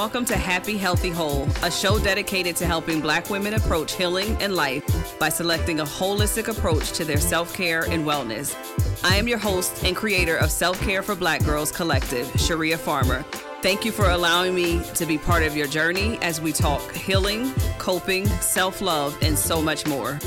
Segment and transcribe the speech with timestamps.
[0.00, 4.56] welcome to Happy Healthy Whole, a show dedicated to helping Black women approach healing and
[4.56, 4.82] life
[5.18, 8.56] by selecting a holistic approach to their self care and wellness.
[9.04, 13.24] I am your host and creator of Self Care for Black Girls Collective, Sharea Farmer.
[13.60, 17.52] Thank you for allowing me to be part of your journey as we talk healing,
[17.76, 20.18] coping, self love, and so much more.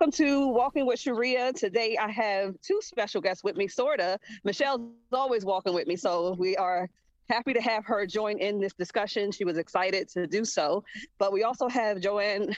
[0.00, 1.52] Welcome to Walking with Sharea.
[1.52, 4.20] Today I have two special guests with me, sorta.
[4.44, 6.88] Michelle's always walking with me, so we are
[7.28, 9.32] happy to have her join in this discussion.
[9.32, 10.84] She was excited to do so.
[11.18, 12.54] But we also have Joanne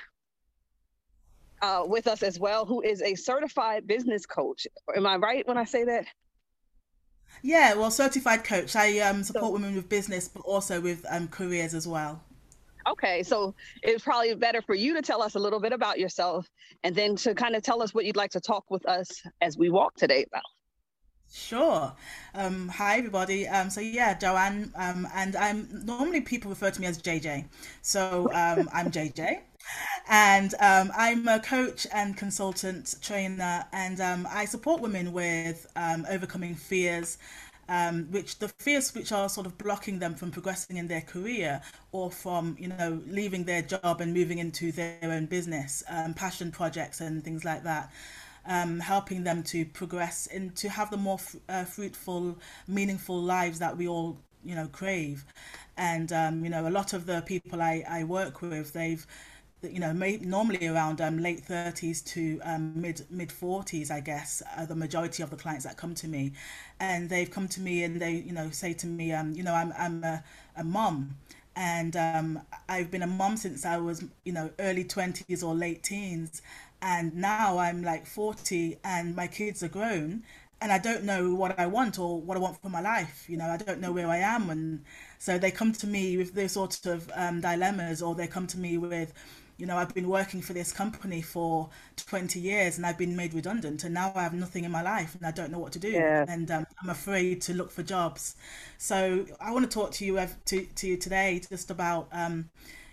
[1.62, 4.66] uh, with us as well, who is a certified business coach.
[4.94, 6.04] Am I right when I say that?
[7.40, 8.76] Yeah, well, certified coach.
[8.76, 12.22] I um, support so, women with business, but also with um, careers as well.
[12.88, 16.48] Okay, so it's probably better for you to tell us a little bit about yourself
[16.82, 19.56] and then to kind of tell us what you'd like to talk with us as
[19.56, 20.42] we walk today about.
[21.32, 21.92] Sure.
[22.34, 23.46] Um, hi, everybody.
[23.46, 27.46] Um, so yeah, Joanne, um, and I'm normally people refer to me as JJ.
[27.82, 29.38] So um, I'm JJ,
[30.08, 36.04] and um, I'm a coach and consultant trainer, and um, I support women with um,
[36.10, 37.18] overcoming fears
[37.70, 41.62] um, which the fears which are sort of blocking them from progressing in their career
[41.92, 46.50] or from you know leaving their job and moving into their own business, um, passion
[46.50, 47.90] projects and things like that.
[48.46, 53.58] Um, helping them to progress and to have the more f- uh, fruitful, meaningful lives
[53.58, 55.24] that we all you know crave.
[55.76, 59.06] And um, you know, a lot of the people I, I work with, they've
[59.62, 64.42] you know, may, normally around um, late 30s to um, mid mid 40s, I guess,
[64.56, 66.32] are the majority of the clients that come to me,
[66.78, 69.54] and they've come to me and they, you know, say to me, um, you know,
[69.54, 70.22] I'm I'm a,
[70.56, 71.16] a mom,
[71.56, 75.82] and um, I've been a mom since I was, you know, early 20s or late
[75.82, 76.42] teens,
[76.82, 80.22] and now I'm like 40 and my kids are grown,
[80.60, 83.26] and I don't know what I want or what I want for my life.
[83.28, 84.84] You know, I don't know where I am, and
[85.18, 88.58] so they come to me with those sort of um, dilemmas, or they come to
[88.58, 89.12] me with
[89.60, 93.34] you know, I've been working for this company for 20 years and I've been made
[93.34, 95.78] redundant and now I have nothing in my life and I don't know what to
[95.78, 95.90] do.
[95.90, 96.24] Yeah.
[96.26, 98.36] And um, I'm afraid to look for jobs.
[98.78, 102.48] So I want to talk to you to, to you today just about, um,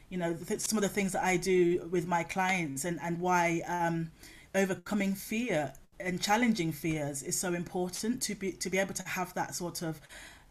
[0.09, 3.61] you know, some of the things that I do with my clients and, and why
[3.67, 4.11] um,
[4.53, 9.34] overcoming fear and challenging fears is so important to be to be able to have
[9.34, 9.99] that sort of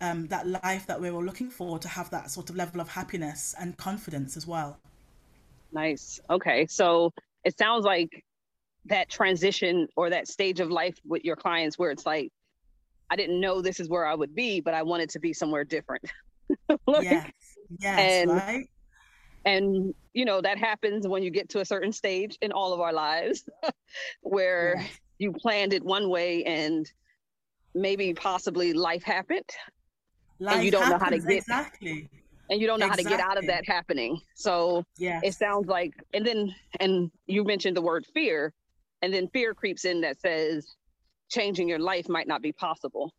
[0.00, 2.88] um, that life that we're all looking for to have that sort of level of
[2.88, 4.78] happiness and confidence as well.
[5.76, 6.18] Nice.
[6.30, 6.66] Okay.
[6.66, 7.12] So
[7.44, 8.24] it sounds like
[8.86, 12.32] that transition or that stage of life with your clients where it's like,
[13.10, 15.64] I didn't know this is where I would be, but I wanted to be somewhere
[15.64, 16.10] different.
[16.86, 17.30] like, yes.
[17.78, 17.98] Yes.
[17.98, 18.70] And, right.
[19.44, 22.80] And you know that happens when you get to a certain stage in all of
[22.80, 23.48] our lives,
[24.22, 24.90] where yes.
[25.18, 26.90] you planned it one way and
[27.74, 29.48] maybe possibly life happened,
[30.40, 32.08] life and you don't happens, know how to get exactly
[32.50, 33.04] and you don't know exactly.
[33.04, 34.20] how to get out of that happening.
[34.34, 38.52] So yeah, it sounds like, and then, and you mentioned the word fear,
[39.02, 40.66] and then fear creeps in that says
[41.28, 43.12] changing your life might not be possible.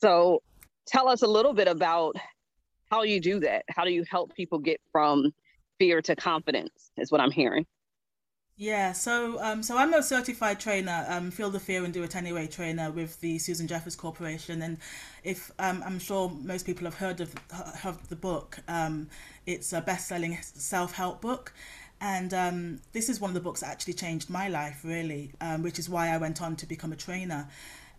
[0.00, 0.42] So
[0.86, 2.16] tell us a little bit about
[2.90, 3.64] how you do that.
[3.68, 5.32] How do you help people get from
[5.78, 6.90] fear to confidence?
[6.96, 7.66] Is what I'm hearing.
[8.56, 12.14] Yeah, so um, so I'm a certified trainer, um, Feel the Fear and Do It
[12.14, 14.76] Anyway trainer with the Susan Jeffers Corporation, and
[15.24, 17.34] if um, I'm sure most people have heard of,
[17.84, 19.08] of the book, um,
[19.46, 21.52] it's a best-selling self-help book,
[22.00, 25.62] and um, this is one of the books that actually changed my life really, um,
[25.62, 27.48] which is why I went on to become a trainer,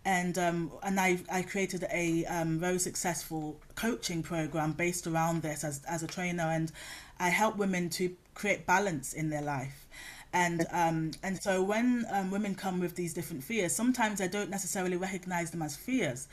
[0.04, 5.64] and um, and I I created a um, very successful coaching program based around this
[5.64, 6.70] as as a trainer, and
[7.18, 9.86] I help women to create balance in their life
[10.34, 14.50] and um, and so when um, women come with these different fears, sometimes I don't
[14.50, 16.26] necessarily recognize them as fears.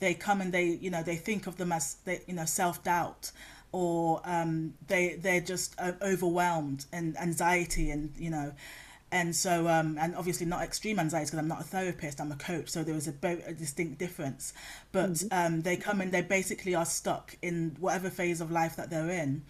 [0.00, 2.82] They come and they you know they think of them as they, you know self
[2.82, 3.30] doubt,
[3.70, 8.52] or um, they they're just uh, overwhelmed and anxiety and you know.
[9.12, 12.36] And so, um, and obviously not extreme anxiety because I'm not a therapist, I'm a
[12.36, 12.70] coach.
[12.70, 13.14] So there was a,
[13.46, 14.52] a distinct difference.
[14.90, 15.54] But mm-hmm.
[15.54, 19.10] um, they come and they basically are stuck in whatever phase of life that they're
[19.10, 19.42] in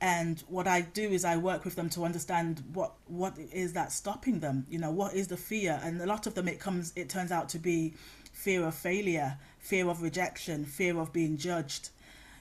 [0.00, 3.90] and what I do is I work with them to understand what what is that
[3.90, 4.64] stopping them?
[4.70, 5.80] You know what is the fear?
[5.82, 7.94] And a lot of them it comes it turns out to be
[8.32, 11.90] fear of failure fear of rejection fear of being judged.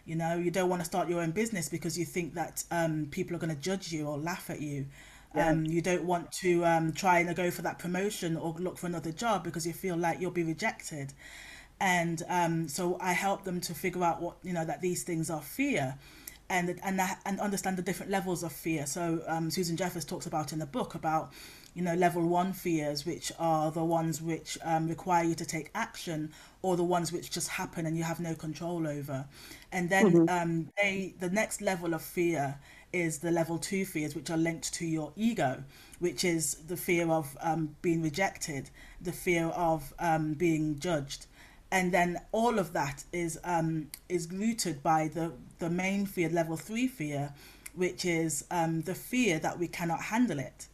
[0.05, 3.07] You know you don't want to start your own business because you think that um,
[3.09, 4.85] people are going to judge you or laugh at you.
[5.35, 5.49] Yeah.
[5.49, 8.85] um, you don't want to um, try and go for that promotion or look for
[8.87, 11.13] another job because you feel like you'll be rejected.
[11.79, 15.31] And um, so I help them to figure out what you know that these things
[15.31, 15.97] are fear
[16.49, 18.85] and and and understand the different levels of fear.
[18.85, 21.31] So um, Susan Jeffers talks about in the book about
[21.73, 25.69] you know level one fears, which are the ones which um, require you to take
[25.75, 29.25] action, or the ones which just happen and you have no control over.
[29.71, 30.29] And then mm-hmm.
[30.29, 32.59] um, they the next level of fear
[32.93, 35.63] is the level two fears, which are linked to your ego,
[35.99, 38.69] which is the fear of um, being rejected,
[39.01, 41.27] the fear of um, being judged
[41.71, 46.55] and then all of that is um, is rooted by the the main fear, level
[46.55, 47.33] three fear,
[47.75, 50.67] which is um, the fear that we cannot handle it.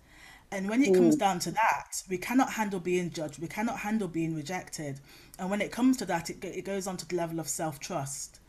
[0.52, 0.96] And when it mm.
[0.96, 5.00] comes down to that, we cannot handle being judged, we cannot handle being rejected.
[5.40, 7.80] And when it comes to that, it, it goes on to the level of self
[7.80, 8.40] trust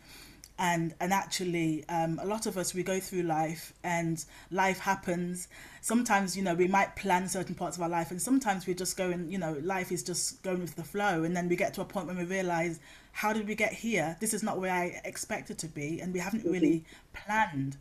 [0.58, 5.48] and and actually um, a lot of us we go through life and life happens.
[5.80, 8.96] Sometimes you know we might plan certain parts of our life and sometimes we're just
[8.96, 11.80] going you know life is just going with the flow and then we get to
[11.80, 12.78] a point when we realize
[13.12, 14.16] how did we get here?
[14.20, 16.52] This is not where i expected to be and we haven't mm-hmm.
[16.52, 17.76] really planned.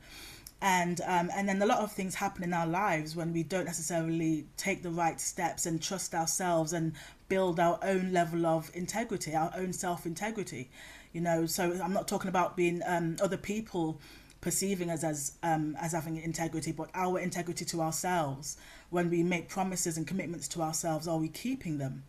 [0.62, 3.66] And um, and then a lot of things happen in our lives when we don't
[3.66, 6.94] necessarily take the right steps and trust ourselves and
[7.28, 10.70] build our own level of integrity our own self integrity
[11.14, 14.00] you know so i'm not talking about being um, other people
[14.44, 18.58] perceiving us as um, as having integrity but our integrity to ourselves.
[18.90, 22.04] When we make promises and commitments to ourselves are we keeping them?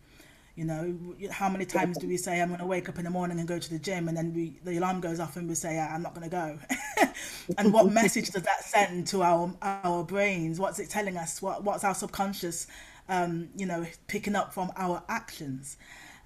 [0.55, 0.97] You know
[1.31, 3.47] how many times do we say i'm going to wake up in the morning and
[3.47, 6.01] go to the gym and then we the alarm goes off and we say i'm
[6.01, 6.59] not going to go.
[7.57, 10.59] And what message does that send to our our brains?
[10.59, 11.41] What's it telling us?
[11.41, 12.67] What what's our subconscious
[13.07, 15.77] um, you know picking up from our actions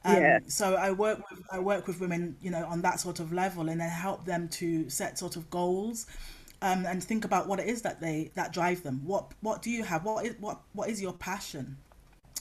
[0.05, 0.39] um, yeah.
[0.47, 3.69] So I work with I work with women, you know, on that sort of level,
[3.69, 6.07] and then help them to set sort of goals,
[6.61, 9.01] um, and think about what it is that they that drive them.
[9.05, 10.05] What what do you have?
[10.05, 11.77] What is what what is your passion?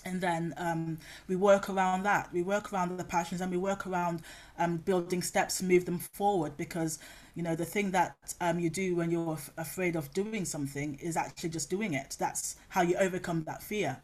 [0.05, 2.33] And then um, we work around that.
[2.33, 4.23] We work around the passions, and we work around
[4.59, 6.57] um, building steps to move them forward.
[6.57, 6.99] Because
[7.35, 10.99] you know the thing that um, you do when you're f- afraid of doing something
[11.03, 12.17] is actually just doing it.
[12.19, 13.99] That's how you overcome that fear.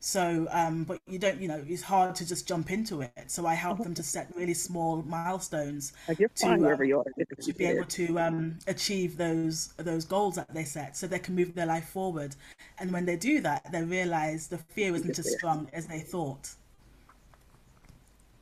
[0.00, 3.10] So, um, but you don't, you know, it's hard to just jump into it.
[3.26, 8.18] So I help them to set really small milestones to, are, to be able to
[8.20, 12.36] um, achieve those those goals that they set, so they can move their life forward.
[12.78, 16.48] And when they do that, they realize the fear isn't as strong as they thought.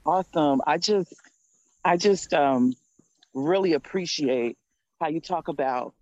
[0.04, 0.60] Awesome.
[0.66, 1.14] I just,
[1.84, 2.74] I just um,
[3.32, 4.58] really appreciate
[5.00, 5.94] how you talk about,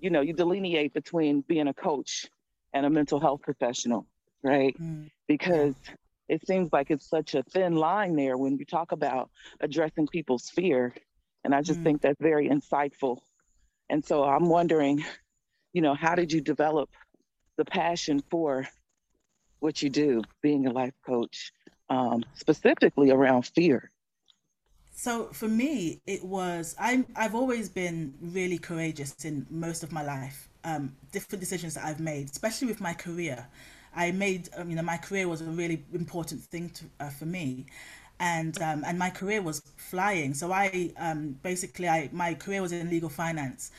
[0.00, 2.28] you know, you delineate between being a coach
[2.72, 4.06] and a mental health professional
[4.42, 4.76] right?
[4.80, 5.10] Mm.
[5.26, 5.74] Because
[6.28, 9.30] it seems like it's such a thin line there when you talk about
[9.60, 10.94] addressing people's fear.
[11.44, 11.84] And I just mm.
[11.84, 13.18] think that's very insightful.
[13.90, 15.04] And so I'm wondering,
[15.72, 16.90] you know, how did you develop
[17.56, 18.66] the passion for
[19.60, 21.52] what you do, being a life coach,
[21.90, 23.90] um, specifically around fear?
[24.94, 30.02] So for me, it was I I've always been really courageous in most of my
[30.02, 30.48] life.
[30.64, 33.48] Um, different decisions that I've made, especially with my career.
[33.94, 37.26] I made, um, you know, my career was a really important thing to, uh, for
[37.26, 37.66] me.
[38.20, 40.34] And um, and my career was flying.
[40.34, 43.72] So I um, basically I my career was in legal finance,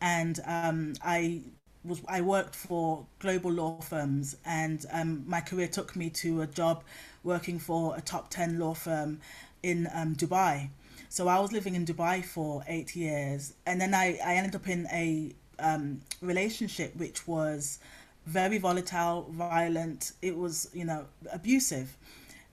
[0.00, 1.42] and um, I
[1.84, 6.46] was I worked for global law firms, and um, my career took me to a
[6.46, 6.82] job
[7.22, 9.20] working for a top ten law firm
[9.62, 10.70] in um, Dubai.
[11.08, 14.68] So I was living in Dubai for eight years, and then I, I ended up
[14.68, 17.78] in a um, relationship which was
[18.26, 20.12] very volatile, violent.
[20.22, 21.96] It was, you know, abusive.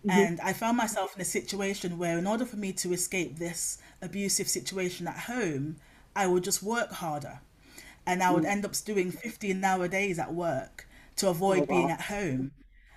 [0.06, 0.20] Mm-hmm.
[0.20, 3.78] And I found myself in a situation where, in order for me to escape this
[4.02, 5.78] abusive situation at home,
[6.16, 7.40] I would just work harder.
[8.06, 8.52] And I would mm-hmm.
[8.52, 10.88] end up doing 15 hour days at work
[11.18, 12.52] to avoid oh, being at home.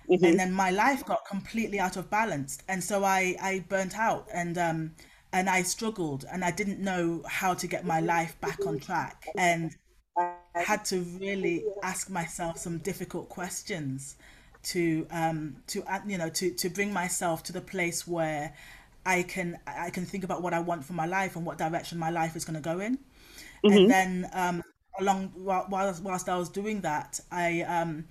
[0.09, 0.25] Mm-hmm.
[0.25, 2.57] And then my life got completely out of balance.
[2.67, 4.91] And so I, I burnt out and, um,
[5.31, 9.27] and I struggled and I didn't know how to get my life back on track.
[9.37, 9.75] And
[10.61, 14.15] had to really ask myself some difficult questions
[14.63, 18.53] to um to uh, you know to to bring myself to the place where
[19.05, 21.99] I can I can think about what I want for my life and what direction
[21.99, 22.97] my life is going to go in.
[23.63, 23.77] Mm-hmm.
[23.77, 24.63] And then um
[24.99, 28.05] along whilst whilst I was doing that, I um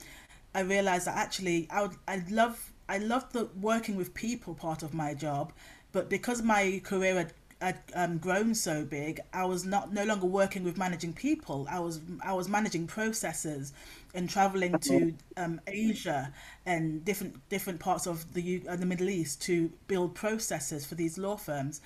[0.54, 4.82] I realized that actually I would I love I love the working with people part
[4.82, 5.52] of my job,
[5.92, 10.26] but because my career had had um, grown so big, I was not no longer
[10.26, 11.66] working with managing people.
[11.70, 13.72] I was I was managing processes
[14.14, 16.32] and traveling to um, Asia
[16.66, 20.94] and different different parts of the U- uh, the Middle East to build processes for
[20.94, 21.80] these law firms,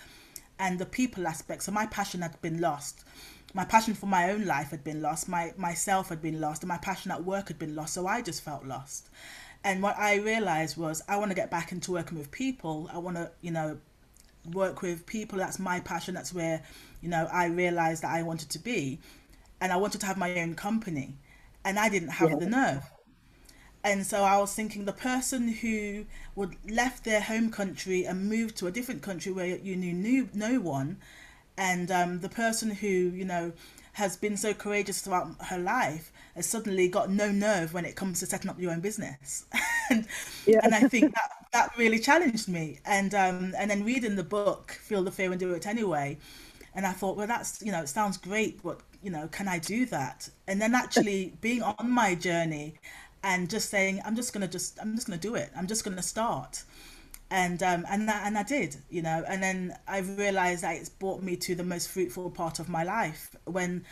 [0.58, 1.62] and the people aspect.
[1.62, 3.04] So my passion had been lost.
[3.54, 5.28] My passion for my own life had been lost.
[5.28, 7.94] My myself had been lost, and my passion at work had been lost.
[7.94, 9.08] So I just felt lost.
[9.64, 12.88] And what I realized was I want to get back into working with people.
[12.92, 13.78] I want to, you know,
[14.54, 15.38] work with people.
[15.38, 16.14] That's my passion.
[16.14, 16.62] That's where,
[17.00, 18.98] you know, I realized that I wanted to be.
[19.60, 21.16] And I wanted to have my own company.
[21.64, 22.36] And I didn't have yeah.
[22.36, 22.90] the nerve.
[23.84, 28.56] And so I was thinking the person who would left their home country and moved
[28.58, 30.98] to a different country where you knew, knew no one,
[31.56, 33.52] and um, the person who, you know,
[33.92, 38.20] has been so courageous throughout her life has suddenly got no nerve when it comes
[38.20, 39.46] to setting up your own business.
[39.90, 40.06] and,
[40.46, 40.60] yeah.
[40.62, 42.78] and I think that that really challenged me.
[42.84, 46.18] And um, and then reading the book, Feel the Fear and Do It Anyway,
[46.74, 49.58] and I thought, well, that's you know, it sounds great, but you know, can I
[49.58, 50.28] do that?
[50.46, 52.74] And then actually being on my journey
[53.22, 55.50] and just saying, I'm just gonna just I'm just gonna do it.
[55.56, 56.64] I'm just gonna start
[57.30, 60.88] and um, and that, and I did, you know, and then I realized that it's
[60.88, 63.84] brought me to the most fruitful part of my life when,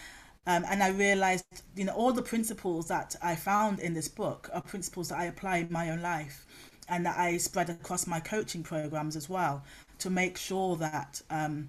[0.47, 1.45] um, and I realized,
[1.77, 5.27] you know, all the principles that I found in this book are principles that I
[5.27, 6.47] apply in my own life,
[6.89, 9.63] and that I spread across my coaching programs as well
[10.01, 11.21] to make sure that.
[11.31, 11.69] Um,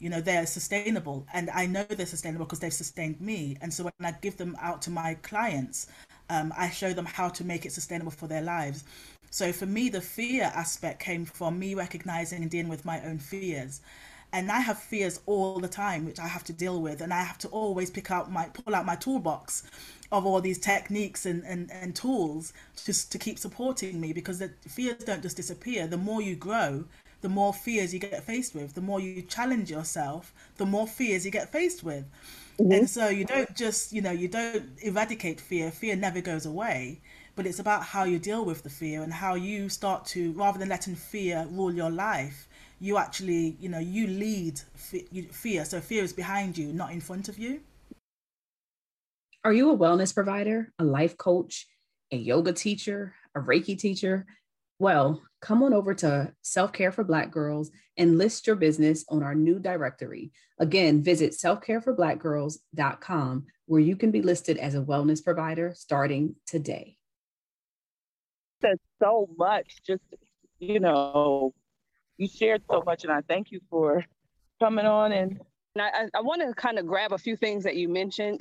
[0.00, 3.82] you know they're sustainable and i know they're sustainable because they've sustained me and so
[3.82, 5.88] when i give them out to my clients
[6.30, 8.84] um, i show them how to make it sustainable for their lives
[9.30, 13.18] so for me, the fear aspect came from me recognizing and dealing with my own
[13.18, 13.80] fears.
[14.32, 17.00] And I have fears all the time, which I have to deal with.
[17.00, 19.64] And I have to always pick out my, pull out my toolbox
[20.10, 22.52] of all these techniques and, and, and tools
[22.84, 25.86] just to keep supporting me because the fears don't just disappear.
[25.86, 26.84] The more you grow,
[27.20, 28.74] the more fears you get faced with.
[28.74, 32.04] The more you challenge yourself, the more fears you get faced with.
[32.58, 32.72] Mm-hmm.
[32.72, 35.70] And so you don't just, you know, you don't eradicate fear.
[35.70, 37.00] Fear never goes away
[37.38, 40.58] but it's about how you deal with the fear and how you start to rather
[40.58, 42.48] than letting fear rule your life
[42.80, 44.60] you actually you know you lead
[45.30, 47.60] fear so fear is behind you not in front of you
[49.48, 51.66] are you a wellness provider a life coach
[52.12, 54.26] a yoga teacher a reiki teacher
[54.78, 59.34] well come on over to self-care for black girls and list your business on our
[59.34, 66.34] new directory again visit selfcareforblackgirls.com where you can be listed as a wellness provider starting
[66.46, 66.98] today
[68.60, 69.82] said so much.
[69.86, 70.02] Just,
[70.58, 71.54] you know,
[72.16, 74.04] you shared so much, and I thank you for
[74.60, 75.12] coming on.
[75.12, 75.40] And,
[75.74, 78.40] and I, I want to kind of grab a few things that you mentioned.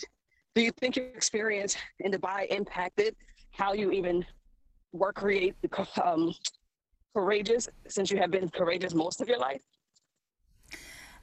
[0.57, 3.15] Do you think your experience in Dubai impacted
[3.51, 4.25] how you even
[4.91, 5.53] were create,
[6.03, 6.33] um,
[7.15, 9.61] courageous, since you have been courageous most of your life?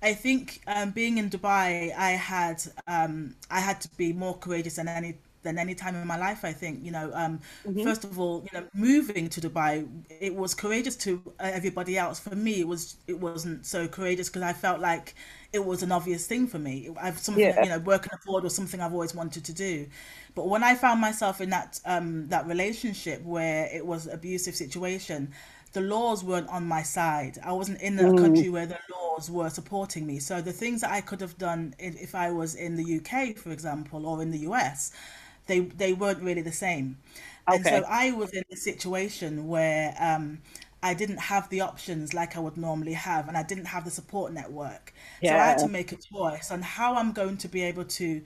[0.00, 4.76] I think um, being in Dubai, I had um, I had to be more courageous
[4.76, 5.14] than any
[5.44, 6.44] than any time in my life.
[6.44, 7.84] I think you know, um, mm-hmm.
[7.84, 9.86] first of all, you know, moving to Dubai,
[10.20, 12.18] it was courageous to everybody else.
[12.18, 15.14] For me, it was it wasn't so courageous because I felt like
[15.52, 16.90] it was an obvious thing for me.
[17.00, 17.62] I've something yeah.
[17.62, 19.86] you know, working abroad was something I've always wanted to do.
[20.34, 25.32] But when I found myself in that um, that relationship where it was abusive situation,
[25.74, 27.38] the laws weren't on my side.
[27.44, 28.18] I wasn't in a mm.
[28.18, 30.18] country where the laws were supporting me.
[30.20, 33.50] So the things that I could have done if I was in the UK, for
[33.50, 34.92] example, or in the US,
[35.46, 36.98] they they weren't really the same.
[37.48, 37.56] Okay.
[37.56, 40.38] And so I was in a situation where um,
[40.82, 43.90] I didn't have the options like I would normally have, and I didn't have the
[43.90, 44.94] support network.
[45.20, 45.30] Yeah.
[45.32, 48.22] So I had to make a choice on how I'm going to be able to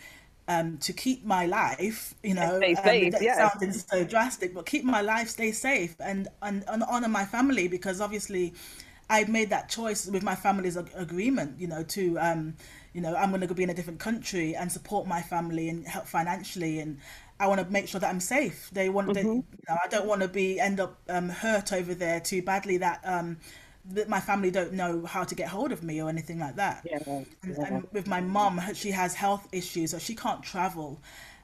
[0.49, 3.37] um, to keep my life, you know, stay safe, um, yes.
[3.37, 7.69] sounding so drastic, but keep my life, stay safe, and, and and honor my family
[7.69, 8.55] because obviously,
[9.11, 12.55] I made that choice with my family's agreement, you know, to um,
[12.93, 15.87] you know, I'm going to be in a different country and support my family and
[15.87, 16.99] help financially and
[17.41, 18.69] I want to make sure that I'm safe.
[18.73, 19.27] They want, mm-hmm.
[19.27, 22.79] you know, I don't want to be end up um, hurt over there too badly
[22.79, 23.39] that um,
[23.91, 26.85] that my family don't know how to get hold of me or anything like that.
[26.85, 26.99] Yeah.
[27.07, 27.65] And, yeah.
[27.65, 31.01] and with my mom, she has health issues, so she can't travel,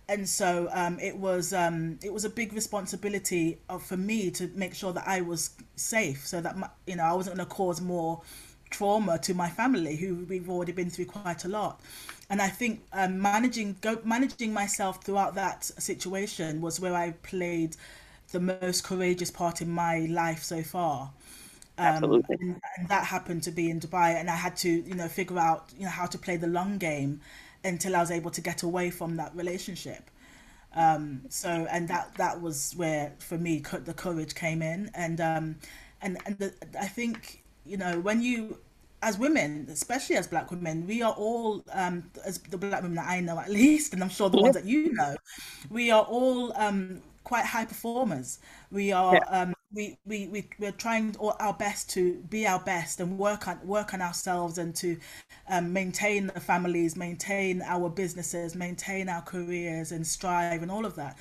[0.08, 4.48] and so um, it was um, it was a big responsibility of, for me to
[4.54, 7.54] make sure that I was safe, so that my, you know I wasn't going to
[7.54, 8.22] cause more
[8.70, 11.80] trauma to my family who we've already been through quite a lot.
[12.30, 17.76] And i think um, managing go, managing myself throughout that situation was where i played
[18.32, 21.12] the most courageous part in my life so far.
[21.76, 22.36] Um, Absolutely.
[22.40, 25.38] And, and, that happened to be in Dubai, and I had to, you know, figure
[25.38, 27.20] out, you know, how to play the long game
[27.64, 30.10] until I was able to get away from that relationship.
[30.76, 35.56] Um, so, and that that was where, for me, the courage came in, and um,
[36.02, 38.58] and and the, I think you know, when you,
[39.02, 43.08] as women, especially as black women, we are all, um, as the black women that
[43.08, 45.16] I know at least, and I'm sure the ones that you know,
[45.70, 48.38] we are all um, quite high performers.
[48.70, 49.42] We are, yeah.
[49.42, 53.58] um, we, we, we, we're trying our best to be our best and work on,
[53.66, 54.96] work on ourselves and to
[55.48, 60.94] um, maintain the families, maintain our businesses, maintain our careers and strive and all of
[60.94, 61.18] that.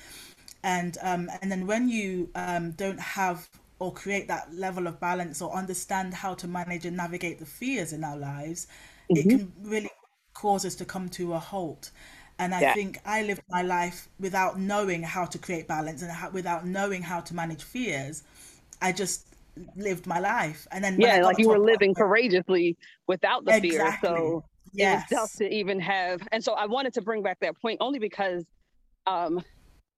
[0.62, 3.48] And, um, and then when you um, don't have
[3.80, 7.92] or create that level of balance or understand how to manage and navigate the fears
[7.92, 8.66] in our lives,
[9.10, 9.16] mm-hmm.
[9.16, 9.90] it can really
[10.32, 11.90] cause us to come to a halt.
[12.38, 12.74] And I yeah.
[12.74, 17.02] think I lived my life without knowing how to create balance and how, without knowing
[17.02, 18.24] how to manage fears.
[18.84, 19.26] I just
[19.76, 20.66] lived my life.
[20.70, 22.76] And then yeah, like you were living courageously
[23.06, 24.08] without the exactly.
[24.10, 24.16] fear.
[24.16, 25.08] So yes.
[25.08, 26.20] tough to even have.
[26.32, 28.44] And so I wanted to bring back that point only because
[29.06, 29.42] um,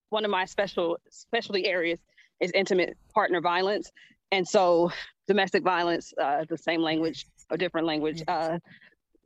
[0.09, 1.99] one of my special specialty areas
[2.39, 3.91] is intimate partner violence.
[4.31, 4.91] And so
[5.27, 8.23] domestic violence, uh, the same language or different language.
[8.25, 8.59] Uh,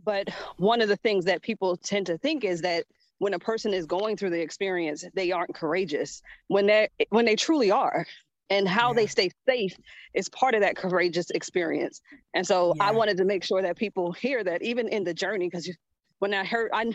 [0.03, 0.27] but
[0.57, 2.85] one of the things that people tend to think is that
[3.19, 7.35] when a person is going through the experience, they aren't courageous when they when they
[7.35, 8.07] truly are.
[8.51, 8.95] And how yeah.
[8.95, 9.75] they stay safe
[10.13, 12.01] is part of that courageous experience.
[12.35, 12.83] And so yeah.
[12.83, 15.69] I wanted to make sure that people hear that even in the journey, because
[16.19, 16.91] when I heard I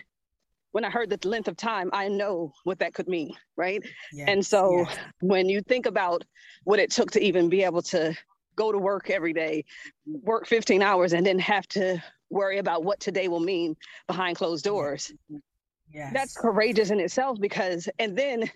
[0.72, 3.82] when I heard the length of time, I know what that could mean, right?
[4.12, 4.98] Yes, and so yes.
[5.20, 6.22] when you think about
[6.64, 8.14] what it took to even be able to
[8.56, 9.64] go to work every day,
[10.04, 13.74] work 15 hours, and then have to worry about what today will mean
[14.06, 15.12] behind closed doors.
[15.90, 16.12] Yes.
[16.12, 18.50] That's courageous in itself because, and then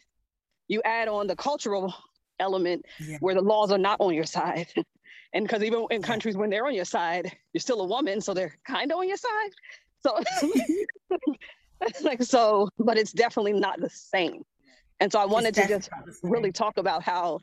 [0.69, 1.95] you add on the cultural
[2.41, 3.19] element yeah.
[3.21, 4.69] where the laws are not on your side.
[5.33, 8.35] and because even in countries when they're on your side, you're still a woman, so
[8.35, 9.51] they're kind of on your side.
[10.03, 10.19] So
[12.03, 14.45] like so, but it's definitely not the same.
[14.99, 15.91] And so I wanted to just
[16.23, 17.41] really talk about how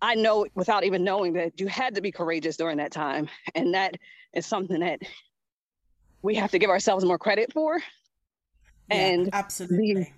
[0.00, 3.28] I know without even knowing that you had to be courageous during that time.
[3.54, 3.96] And that
[4.32, 5.00] is something that
[6.22, 7.80] we have to give ourselves more credit for.
[8.88, 10.12] Yeah, and absolutely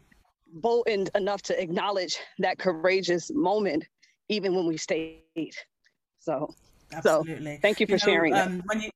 [0.52, 3.84] bold enough to acknowledge that courageous moment,
[4.28, 5.54] even when we stayed.
[6.18, 6.54] So,
[6.92, 7.56] absolutely.
[7.56, 8.34] So thank you for you know, sharing.
[8.34, 8.90] Um, when you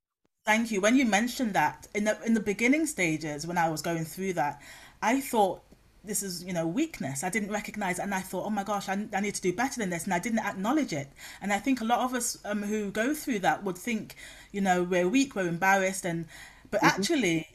[0.46, 0.80] Thank you.
[0.80, 4.34] When you mentioned that in the in the beginning stages, when I was going through
[4.34, 4.62] that,
[5.02, 5.60] I thought
[6.04, 7.24] this is you know weakness.
[7.24, 9.52] I didn't recognize, it and I thought, oh my gosh, I, I need to do
[9.52, 11.08] better than this, and I didn't acknowledge it.
[11.42, 14.14] And I think a lot of us um, who go through that would think,
[14.52, 16.26] you know, we're weak, we're embarrassed, and
[16.70, 17.00] but mm-hmm.
[17.00, 17.48] actually.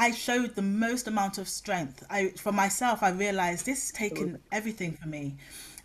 [0.00, 2.02] I showed the most amount of strength.
[2.08, 5.36] I, for myself, I realized this has taken everything for me.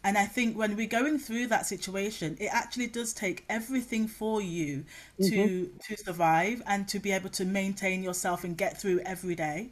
[0.06, 4.42] And I think when we're going through that situation, it actually does take everything for
[4.42, 4.86] you
[5.20, 5.78] to mm-hmm.
[5.80, 9.72] to survive and to be able to maintain yourself and get through every day.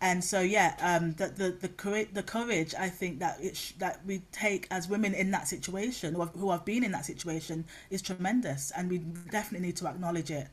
[0.00, 3.72] And so, yeah, um, the the the courage, the courage I think that it sh-
[3.78, 7.66] that we take as women in that situation or who have been in that situation
[7.90, 8.98] is tremendous, and we
[9.30, 10.48] definitely need to acknowledge it.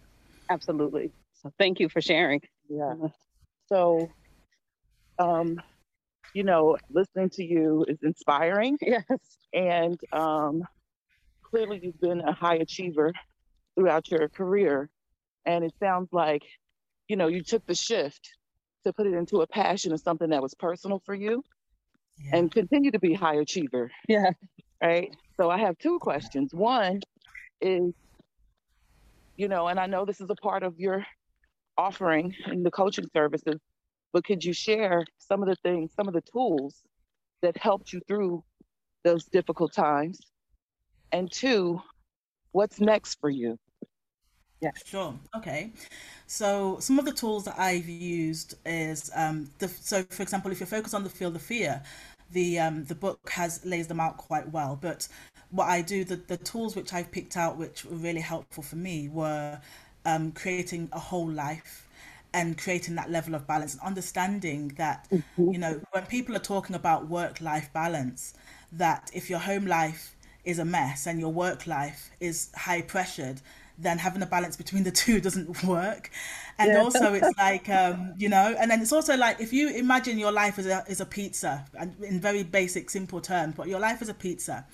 [0.49, 1.11] Absolutely.
[1.41, 2.41] So, thank you for sharing.
[2.67, 2.95] Yeah.
[3.69, 4.09] So,
[5.19, 5.61] um,
[6.33, 8.77] you know, listening to you is inspiring.
[8.85, 9.03] Yes.
[9.53, 10.63] And um,
[11.43, 13.13] clearly, you've been a high achiever
[13.75, 14.89] throughout your career.
[15.45, 16.43] And it sounds like,
[17.07, 18.29] you know, you took the shift
[18.85, 21.43] to put it into a passion of something that was personal for you
[22.23, 22.37] yeah.
[22.37, 23.91] and continue to be high achiever.
[24.07, 24.31] Yeah.
[24.81, 25.15] Right.
[25.37, 26.53] So I have two questions.
[26.53, 27.01] One
[27.61, 27.93] is,
[29.35, 31.05] you know, and I know this is a part of your
[31.79, 33.59] offering in the coaching services,
[34.11, 36.83] but could you share some of the things, some of the tools
[37.41, 38.43] that helped you through
[39.03, 40.19] those difficult times?
[41.11, 41.81] And two,
[42.51, 43.57] what's next for you?
[44.61, 45.13] Yeah, sure.
[45.37, 45.71] Okay.
[46.27, 50.59] So some of the tools that I've used is um, the so for example, if
[50.59, 51.81] you're focused on the Feel the Fear,
[52.31, 54.77] the um, the book has lays them out quite well.
[54.79, 55.07] But
[55.51, 58.75] what I do, the, the tools which I've picked out, which were really helpful for
[58.75, 59.59] me, were
[60.05, 61.87] um, creating a whole life
[62.33, 65.51] and creating that level of balance and understanding that mm-hmm.
[65.51, 68.33] you know when people are talking about work life balance
[68.71, 73.41] that if your home life is a mess and your work life is high pressured
[73.81, 76.11] then having a balance between the two doesn't work
[76.57, 76.79] and yeah.
[76.79, 80.31] also it's like um, you know and then it's also like if you imagine your
[80.31, 84.01] life as a, as a pizza and in very basic simple terms but your life
[84.01, 84.65] is a pizza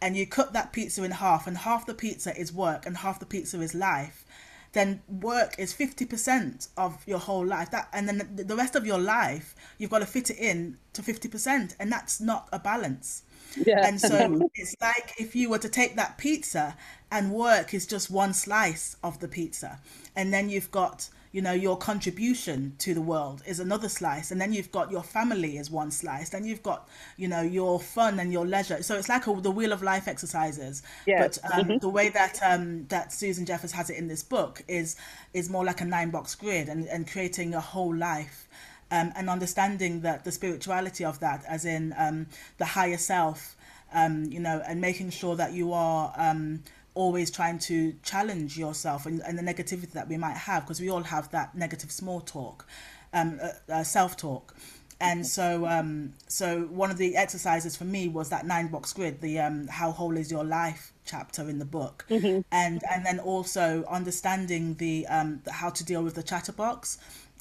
[0.00, 3.18] and you cut that pizza in half and half the pizza is work and half
[3.18, 4.24] the pizza is life
[4.72, 8.98] then work is 50% of your whole life that and then the rest of your
[8.98, 13.22] life you've got to fit it in to 50% and that's not a balance
[13.56, 13.86] yeah.
[13.86, 16.76] and so it's like if you were to take that pizza
[17.10, 19.78] and work is just one slice of the pizza
[20.14, 24.40] and then you've got you know your contribution to the world is another slice and
[24.40, 28.18] then you've got your family as one slice then you've got you know your fun
[28.18, 31.22] and your leisure so it's like a, the wheel of life exercises yeah.
[31.22, 31.78] but um, mm-hmm.
[31.78, 34.96] the way that um, that susan jeffers has it in this book is
[35.34, 38.48] is more like a nine box grid and, and creating a whole life
[38.90, 43.56] um, and understanding that the spirituality of that as in um, the higher self
[43.92, 46.62] um, you know and making sure that you are um,
[46.98, 50.90] always trying to challenge yourself and, and the negativity that we might have because we
[50.90, 52.66] all have that negative small talk
[53.12, 54.56] um, uh, uh, self-talk.
[55.00, 59.20] And so um, so one of the exercises for me was that nine box grid
[59.20, 60.92] the um, how whole is your life?
[61.08, 62.42] chapter in the book, mm-hmm.
[62.52, 66.98] and and then also understanding the um, how to deal with the chatterbox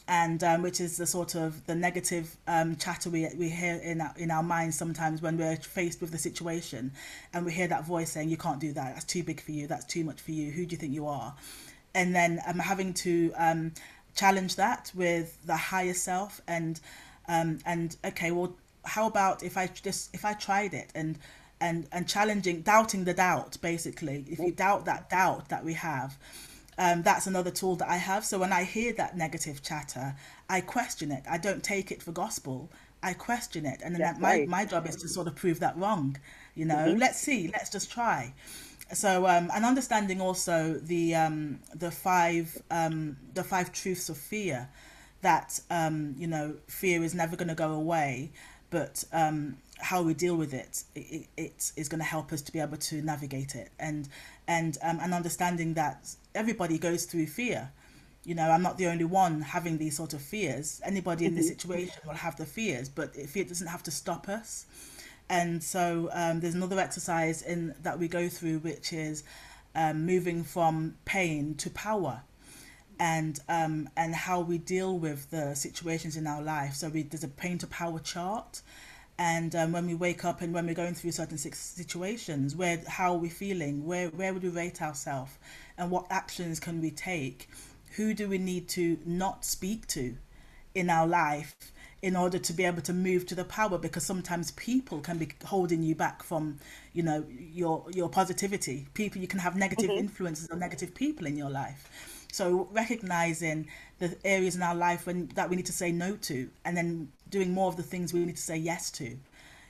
[0.07, 3.99] and um, which is the sort of the negative um, chatter we, we hear in
[3.99, 6.91] our, in our minds sometimes when we're faced with the situation
[7.33, 8.93] and we hear that voice saying you can't do that.
[8.93, 9.67] That's too big for you.
[9.67, 10.51] That's too much for you.
[10.51, 11.35] Who do you think you are?
[11.93, 13.73] And then um, having to um,
[14.15, 16.79] challenge that with the higher self and
[17.29, 21.19] um, and okay well how about if I just if I tried it and
[21.59, 24.25] and and challenging doubting the doubt basically.
[24.29, 26.17] If you doubt that doubt that we have
[26.77, 28.23] um, that's another tool that I have.
[28.23, 30.15] So when I hear that negative chatter,
[30.49, 31.23] I question it.
[31.29, 32.69] I don't take it for gospel.
[33.03, 34.47] I question it, and then that, my right.
[34.47, 36.17] my job is to sort of prove that wrong.
[36.55, 36.99] You know, mm-hmm.
[36.99, 38.33] let's see, let's just try.
[38.93, 44.67] So um, and understanding also the um, the five um, the five truths of fear,
[45.21, 48.31] that um, you know fear is never going to go away,
[48.69, 52.51] but um, how we deal with it, it, it is going to help us to
[52.51, 53.69] be able to navigate it.
[53.79, 54.07] And
[54.47, 57.71] and um, and understanding that everybody goes through fear.
[58.23, 60.81] You know i'm not the only one having these sort of fears.
[60.83, 61.53] Anybody in this mm-hmm.
[61.53, 64.65] situation will have the fears but fear doesn't have to stop us.
[65.29, 69.23] And so um, there's another exercise in that we go through which is
[69.75, 72.23] um, moving from pain to power
[72.99, 76.73] and um, and how we deal with the situations in our life.
[76.73, 78.61] So we, there's a pain to power chart
[79.19, 83.13] and um, when we wake up and when we're going through certain situations where how
[83.13, 83.85] are we feeling?
[83.85, 85.31] Where where would we rate ourselves?
[85.77, 87.49] And what actions can we take?
[87.95, 90.15] Who do we need to not speak to
[90.75, 91.55] in our life
[92.03, 93.79] in order to be able to move to the power?
[93.79, 96.59] Because sometimes people can be holding you back from
[96.93, 98.87] you know your your positivity.
[98.93, 99.99] People you can have negative mm-hmm.
[99.99, 101.89] influences or negative people in your life.
[102.31, 103.67] So recognizing
[103.99, 107.11] the areas in our life when that we need to say no to, and then
[107.29, 109.17] doing more of the things we need to say yes to.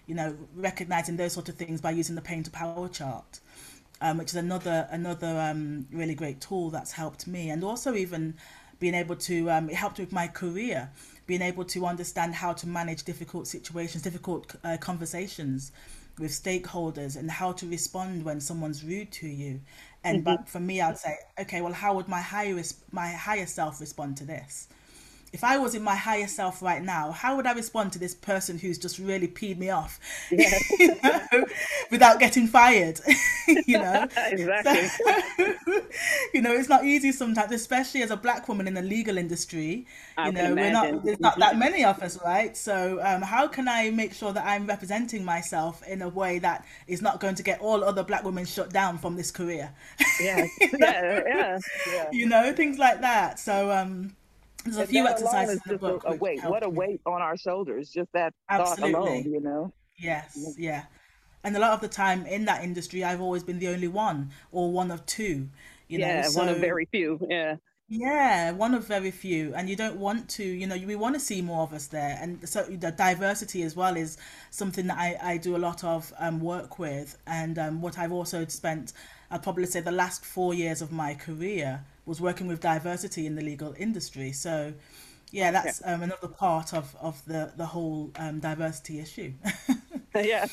[0.05, 3.39] You know, recognizing those sort of things by using the pain to power chart,
[4.01, 8.35] um, which is another another um, really great tool that's helped me, and also even
[8.79, 10.89] being able to um, it helped with my career,
[11.25, 15.71] being able to understand how to manage difficult situations, difficult uh, conversations
[16.19, 19.59] with stakeholders, and how to respond when someone's rude to you,
[20.03, 20.35] and mm-hmm.
[20.35, 24.17] but for me, I'd say, okay, well, how would my higher my higher self respond
[24.17, 24.67] to this?
[25.33, 28.15] If I was in my higher self right now, how would I respond to this
[28.15, 29.99] person who's just really peed me off,
[30.31, 30.57] yeah.
[30.79, 31.45] you know,
[31.91, 32.99] without getting fired?
[33.47, 34.87] you know, exactly.
[34.87, 35.83] So,
[36.33, 39.85] you know, it's not easy sometimes, especially as a black woman in the legal industry.
[40.17, 42.55] I you know, we're not there's not that many of us, right?
[42.55, 46.65] So, um, how can I make sure that I'm representing myself in a way that
[46.87, 49.71] is not going to get all other black women shut down from this career?
[50.19, 50.47] Yeah,
[50.79, 52.05] yeah, yeah, yeah.
[52.11, 53.39] You know, things like that.
[53.39, 54.15] So, um,
[54.71, 55.59] there's a few exercises.
[55.67, 56.43] Just a, a weight.
[56.43, 57.89] What a weight on our shoulders.
[57.89, 58.91] Just that Absolutely.
[58.93, 59.23] thought alone.
[59.23, 59.73] You know.
[59.97, 60.55] Yes.
[60.57, 60.83] Yeah.
[61.43, 64.31] And a lot of the time in that industry, I've always been the only one
[64.51, 65.49] or one of two.
[65.87, 67.19] You yeah, know, so, one of very few.
[67.29, 67.55] Yeah.
[67.89, 71.21] Yeah, one of very few, and you don't want to, you know, we want to
[71.21, 74.17] see more of us there, and so the diversity as well is
[74.49, 78.11] something that I, I do a lot of um, work with, and um, what I've
[78.11, 78.91] also spent,
[79.31, 83.35] I'd probably say the last four years of my career was working with diversity in
[83.35, 84.31] the legal industry.
[84.31, 84.73] So,
[85.31, 85.93] yeah, that's yeah.
[85.93, 89.33] Um, another part of of the the whole um, diversity issue.
[90.15, 90.47] yeah.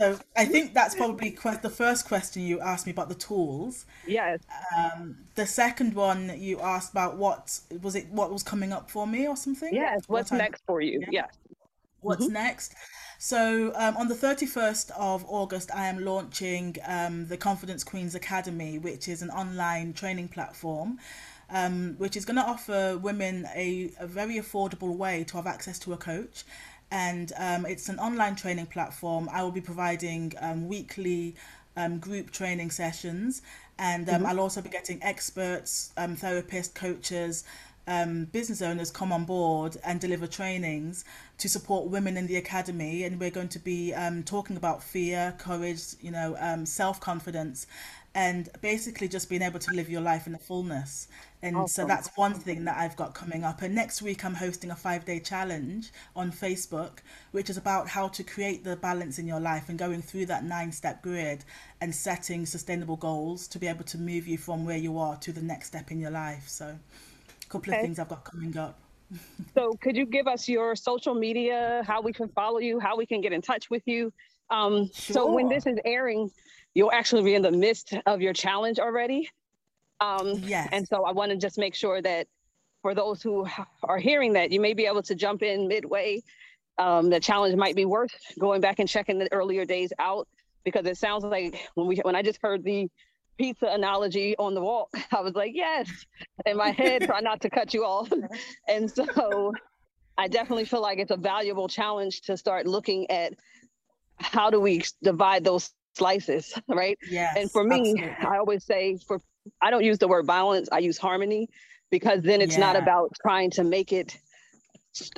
[0.00, 3.86] So I think that's probably que- the first question you asked me about the tools.
[4.06, 4.40] Yes.
[4.76, 8.08] Um, the second one you asked about what was it?
[8.08, 9.72] What was coming up for me or something?
[9.72, 10.02] Yes.
[10.08, 10.98] What's what next for you?
[11.00, 11.08] Yeah.
[11.12, 11.34] Yes.
[12.00, 12.34] What's mm-hmm.
[12.34, 12.74] next?
[13.26, 18.78] So um, on the 31st of August, I am launching um, the Confidence Queens Academy,
[18.78, 20.98] which is an online training platform.
[21.48, 25.78] Um, which is going to offer women a, a very affordable way to have access
[25.80, 26.44] to a coach
[26.90, 29.28] and um, it's an online training platform.
[29.30, 31.34] I will be providing um, weekly
[31.76, 33.42] um, group training sessions,
[33.78, 34.26] and um, mm-hmm.
[34.26, 37.44] I'll also be getting experts, um, therapists, coaches,
[37.86, 41.04] um, business owners come on board and deliver trainings
[41.38, 43.04] to support women in the academy.
[43.04, 43.94] And we're going to be
[44.24, 47.66] talking about fear, courage, you know, self confidence,
[48.14, 51.08] and basically just being able to live your life in the fullness.
[51.42, 51.82] And awesome.
[51.82, 53.60] so that's one thing that I've got coming up.
[53.60, 56.98] And next week, I'm hosting a five day challenge on Facebook,
[57.32, 60.44] which is about how to create the balance in your life and going through that
[60.44, 61.44] nine step grid
[61.80, 65.32] and setting sustainable goals to be able to move you from where you are to
[65.32, 66.44] the next step in your life.
[66.48, 66.78] So,
[67.54, 67.80] couple okay.
[67.80, 68.78] of things I've got coming up.
[69.54, 73.06] so, could you give us your social media, how we can follow you, how we
[73.06, 74.12] can get in touch with you?
[74.50, 75.14] Um, sure.
[75.14, 76.30] So, when this is airing,
[76.74, 79.28] you'll actually be in the midst of your challenge already.
[80.00, 80.68] Um, yes.
[80.72, 82.26] And so I want to just make sure that
[82.82, 83.46] for those who
[83.84, 86.22] are hearing that, you may be able to jump in midway.
[86.76, 90.26] Um, the challenge might be worth going back and checking the earlier days out.
[90.64, 92.88] because it sounds like when we when I just heard the
[93.38, 94.90] pizza analogy on the walk.
[95.12, 95.88] I was like, yes,
[96.46, 98.12] in my head, try not to cut you off.
[98.68, 99.52] And so
[100.16, 103.34] I definitely feel like it's a valuable challenge to start looking at
[104.18, 106.98] how do we divide those slices, right?
[107.08, 108.26] Yes, and for me, absolutely.
[108.26, 109.20] I always say for
[109.60, 111.48] I don't use the word balance, I use harmony
[111.90, 114.16] because then it's not about trying to make it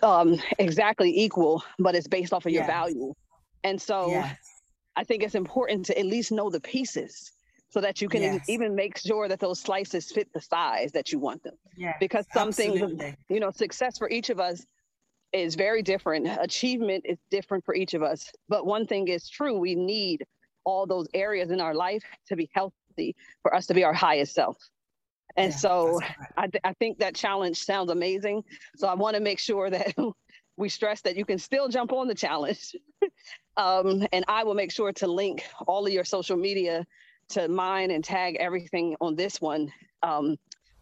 [0.02, 3.14] um exactly equal, but it's based off of your value.
[3.64, 4.36] And so Yes.
[4.96, 7.32] I think it's important to at least know the pieces
[7.76, 8.48] so that you can Yes.
[8.48, 11.58] even make sure that those slices fit the size that you want them.
[11.76, 11.94] Yes.
[12.00, 12.80] Because some things,
[13.28, 14.64] you know, success for each of us
[15.34, 16.26] is very different.
[16.40, 18.32] Achievement is different for each of us.
[18.48, 20.24] But one thing is true we need
[20.64, 24.34] all those areas in our life to be healthy for us to be our highest
[24.34, 24.56] self.
[25.36, 26.00] And Yeah, so.
[26.38, 28.42] I, th- I think that challenge sounds amazing.
[28.76, 29.94] So I want to make sure that
[30.56, 32.74] we stress that you can still jump on the challenge.
[33.58, 36.86] um, and I will make sure to link all of your social media
[37.30, 40.36] to mine and tag everything on this one, um,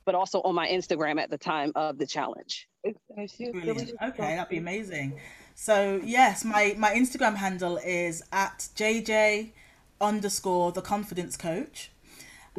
[0.04, 2.68] but also on my Instagram at the time of the challenge.
[3.16, 3.92] Brilliant.
[4.02, 5.18] Okay, that'd be amazing.
[5.54, 9.52] So yes, my my Instagram handle is at jj
[10.00, 11.90] underscore the confidence coach.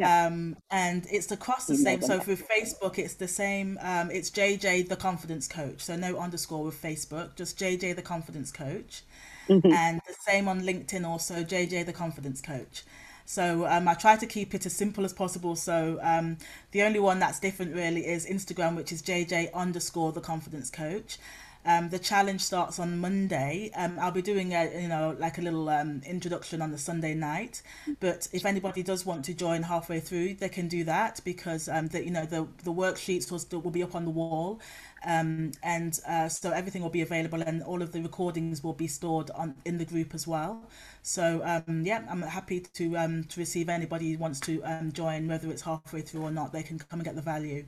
[0.04, 2.02] Um, and it's across the same.
[2.02, 3.80] So with Facebook, it's the same.
[3.82, 5.82] Um, it's JJ the confidence coach.
[5.82, 9.04] So no underscore with Facebook, just JJ the confidence coach.
[9.48, 12.84] And the same on LinkedIn also, JJ the confidence coach.
[13.26, 15.56] So um, I try to keep it as simple as possible.
[15.56, 16.38] So um,
[16.72, 21.18] the only one that's different really is Instagram, which is JJ underscore the confidence coach.
[21.66, 23.72] Um, the challenge starts on Monday.
[23.76, 27.14] Um, I'll be doing a you know like a little um, introduction on the Sunday
[27.16, 27.62] night.
[28.00, 31.88] But if anybody does want to join halfway through, they can do that because um,
[31.88, 34.60] the you know the the worksheets will will be up on the wall,
[35.06, 38.88] um, and uh, so everything will be available, and all of the recordings will be
[38.88, 40.64] stored on in the group as well.
[41.02, 44.62] So um, yeah, I'm happy to to receive anybody who wants to
[44.94, 46.54] join, whether it's halfway through or not.
[46.54, 47.66] They can come and get the value.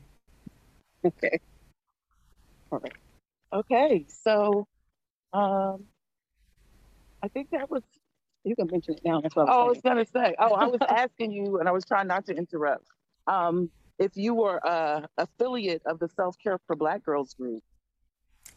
[1.03, 1.39] Okay.
[2.69, 3.06] Perfect.
[3.53, 4.67] Okay, so
[5.33, 5.85] um,
[7.23, 7.83] I think that was.
[8.43, 9.19] You can mention it now.
[9.21, 10.35] That's what Oh, I I was was gonna say.
[10.39, 12.85] Oh, I was asking you, and I was trying not to interrupt.
[13.25, 17.63] Um, if you were a affiliate of the Self Care for Black Girls group,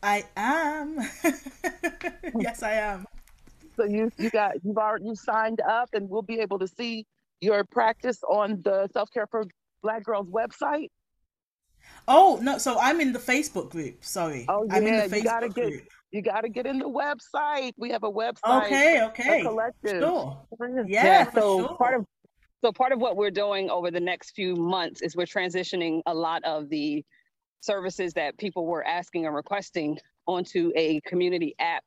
[0.03, 0.99] I am.
[2.39, 3.07] yes, I am.
[3.77, 7.07] so you you got you've already you signed up, and we'll be able to see
[7.41, 9.45] your practice on the Self Care for
[9.83, 10.89] Black Girls website.
[12.09, 14.05] Oh no, so I'm in the Facebook group.
[14.05, 15.83] Sorry, Oh, I'm in yeah, the you gotta Facebook get- group.
[16.13, 17.73] You got to get in the website.
[17.79, 18.65] We have a website.
[18.67, 20.01] Okay, okay, collective.
[20.03, 20.45] sure.
[20.61, 21.77] Yeah, Yeah, so sure.
[21.77, 22.05] part of
[22.65, 26.13] so part of what we're doing over the next few months is we're transitioning a
[26.13, 27.05] lot of the
[27.61, 31.85] services that people were asking and requesting onto a community app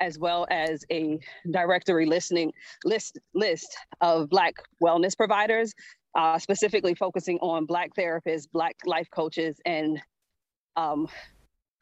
[0.00, 1.20] as well as a
[1.52, 2.52] directory listening
[2.84, 5.72] list list of black wellness providers
[6.14, 10.00] uh, specifically focusing on black therapists black life coaches and
[10.76, 11.08] um,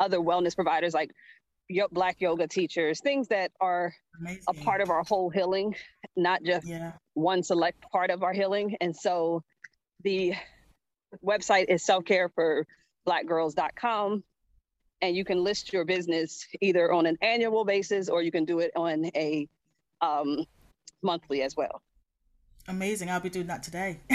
[0.00, 1.10] other wellness providers like
[1.68, 4.42] yo- black yoga teachers things that are Amazing.
[4.48, 5.74] a part of our whole healing
[6.16, 6.92] not just Yeah.
[7.14, 8.76] one select part of our healing.
[8.80, 9.42] And so
[10.02, 10.34] the
[11.24, 14.24] website is selfcareforblackgirls.com.
[15.02, 18.58] And you can list your business either on an annual basis or you can do
[18.58, 19.48] it on a
[20.02, 20.44] um,
[21.02, 21.80] monthly as well.
[22.68, 23.10] Amazing.
[23.10, 24.00] I'll be doing that today.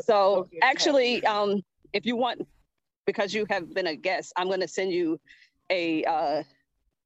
[0.00, 2.46] So actually, um, if you want,
[3.06, 5.20] because you have been a guest, I'm going to send you
[5.70, 6.42] a, uh,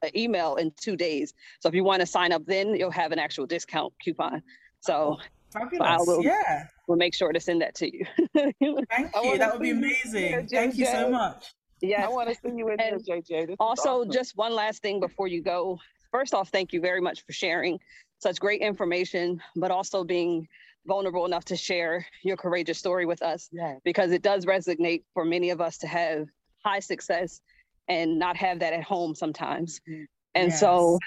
[0.05, 1.35] a email in two days.
[1.61, 4.42] So if you want to sign up, then you'll have an actual discount coupon.
[4.81, 5.18] So
[5.53, 6.07] Fabulous.
[6.07, 6.66] will- Yeah.
[6.87, 8.05] we'll make sure to send that to you.
[8.35, 9.38] Thank you.
[9.38, 10.49] That would be see you amazing.
[10.49, 11.53] Thank you so much.
[11.83, 13.49] Yeah, I want to see you in there, JJ.
[13.49, 14.12] This Also, awesome.
[14.12, 15.79] just one last thing before you go.
[16.11, 17.79] First off, thank you very much for sharing
[18.18, 20.48] such great information, but also being
[20.87, 23.81] vulnerable enough to share your courageous story with us Yes.
[23.85, 26.29] because it does resonate for many of us to have
[26.64, 27.40] high success
[27.88, 29.81] and not have that at home sometimes.
[29.88, 30.07] Mm.
[30.35, 30.98] And so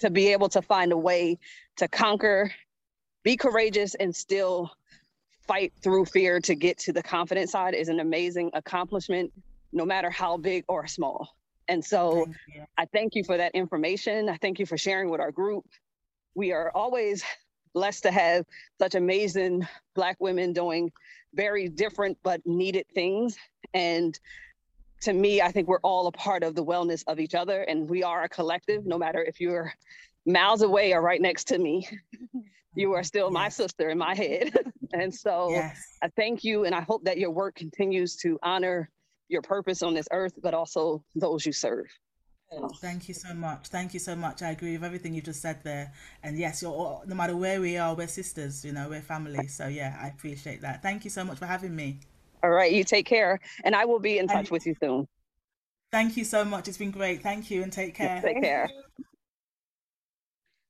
[0.00, 1.38] to be able to find a way
[1.76, 2.50] to conquer,
[3.24, 4.70] be courageous, and still
[5.46, 9.32] fight through fear to get to the confident side is an amazing accomplishment,
[9.72, 11.36] no matter how big or small.
[11.68, 12.26] And so.
[12.78, 14.28] I thank you for that information.
[14.28, 15.64] I thank you for sharing with our group.
[16.36, 17.24] We are always
[17.74, 18.46] blessed to have
[18.78, 20.92] such amazing Black women doing
[21.34, 23.36] very different but needed things.
[23.74, 24.18] And
[25.02, 27.88] to me, I think we're all a part of the wellness of each other, and
[27.88, 29.74] we are a collective, no matter if you're
[30.24, 31.88] miles away or right next to me.
[32.78, 34.52] You are still my sister in my head.
[34.92, 35.80] and so Yes.
[36.02, 38.90] I thank you, and I hope that your work continues to honor
[39.28, 41.86] your purpose on this earth, but also those you serve.
[42.52, 42.68] Oh.
[42.80, 43.68] Thank you so much.
[43.68, 44.42] Thank you so much.
[44.42, 45.92] I agree with everything you just said there.
[46.22, 48.64] And yes, you're all, no matter where we are, we're sisters.
[48.64, 49.48] You know, we're family.
[49.48, 50.82] So yeah, I appreciate that.
[50.82, 51.98] Thank you so much for having me.
[52.42, 55.08] All right, you take care, and I will be in touch And- with you soon.
[55.90, 56.68] Thank you so much.
[56.68, 57.22] It's been great.
[57.22, 58.20] Thank you, and take care.
[58.20, 58.68] Take care.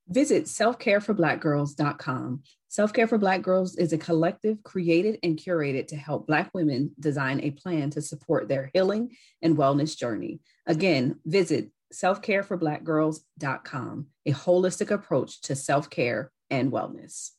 [0.09, 2.43] Visit selfcareforblackgirls.com.
[2.69, 6.93] Self Care for Black Girls is a collective created and curated to help Black women
[7.01, 10.41] design a plan to support their healing and wellness journey.
[10.67, 17.31] Again, visit selfcareforblackgirls.com, a holistic approach to self care and wellness.